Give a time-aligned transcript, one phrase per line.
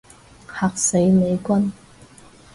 [0.47, 1.71] 嚇死美軍